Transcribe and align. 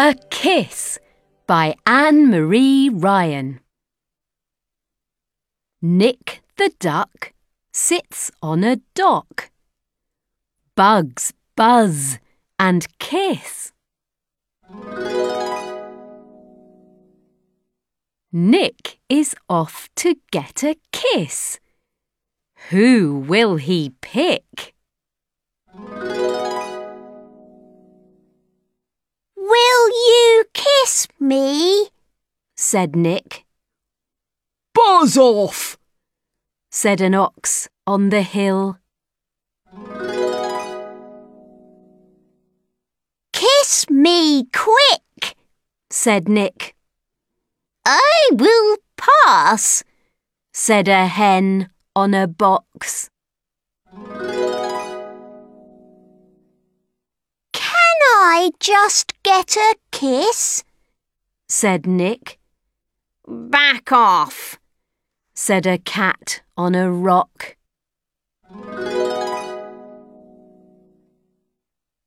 A 0.00 0.14
Kiss 0.30 0.96
by 1.48 1.74
Anne 1.84 2.30
Marie 2.30 2.88
Ryan. 2.88 3.58
Nick 5.82 6.40
the 6.56 6.70
duck 6.78 7.32
sits 7.72 8.30
on 8.40 8.62
a 8.62 8.76
dock. 8.94 9.50
Bugs 10.76 11.32
buzz 11.56 12.20
and 12.60 12.86
kiss. 13.00 13.72
Nick 18.30 19.00
is 19.08 19.34
off 19.48 19.88
to 19.96 20.14
get 20.30 20.62
a 20.62 20.76
kiss. 20.92 21.58
Who 22.70 23.24
will 23.26 23.56
he 23.56 23.94
pick? 24.00 24.76
Me? 31.28 31.90
said 32.56 32.96
Nick. 32.96 33.44
Buzz 34.74 35.16
off! 35.18 35.76
said 36.70 37.00
an 37.00 37.14
ox 37.14 37.68
on 37.86 38.08
the 38.08 38.22
hill. 38.22 38.78
Kiss 43.32 43.90
me 43.90 44.44
quick. 44.52 45.36
said 45.90 46.28
Nick. 46.28 46.74
I 47.84 48.28
will 48.32 48.76
pass. 48.96 49.84
said 50.52 50.88
a 50.88 51.06
hen 51.06 51.70
on 51.94 52.14
a 52.14 52.26
box. 52.26 53.10
Can 57.52 57.98
I 58.20 58.50
just 58.60 59.14
get 59.22 59.56
a 59.56 59.74
kiss? 59.90 60.64
Said 61.48 61.86
Nick. 61.86 62.38
Back 63.26 63.90
off. 63.92 64.58
said 65.34 65.66
a 65.66 65.78
cat 65.78 66.42
on 66.56 66.74
a 66.74 66.90
rock. 66.90 67.56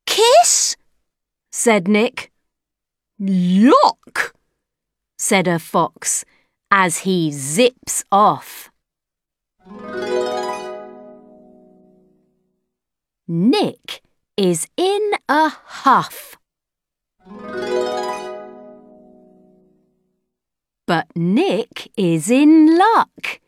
Kiss? 0.06 0.76
said 1.50 1.88
Nick. 1.88 2.30
Yuck! 3.20 4.32
said 5.18 5.48
a 5.48 5.58
fox 5.58 6.24
as 6.70 6.98
he 6.98 7.30
zips 7.30 8.04
off. 8.12 8.70
Nick 13.28 14.02
is 14.36 14.66
in 14.76 15.12
a 15.28 15.48
huff. 15.48 16.36
But 20.92 21.08
Nick 21.16 21.90
is 21.96 22.30
in 22.30 22.76
luck. 22.76 23.40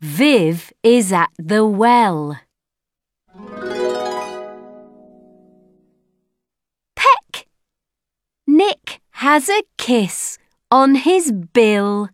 Viv 0.00 0.72
is 0.80 1.12
at 1.12 1.30
the 1.36 1.66
well. 1.66 2.38
Peck! 6.94 7.48
Nick 8.46 9.00
has 9.10 9.48
a 9.48 9.64
kiss 9.76 10.38
on 10.70 10.94
his 10.94 11.32
bill, 11.32 12.10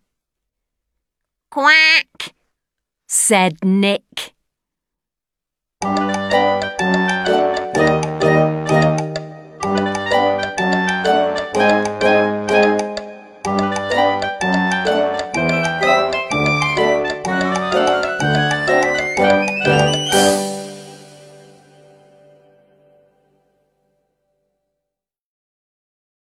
Quack. 1.50 2.32
said 3.06 3.62
Nick. 3.62 4.32